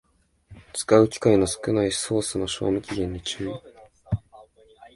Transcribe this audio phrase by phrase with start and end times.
[0.73, 3.51] 使う機会の少ないソースの賞味期限に注意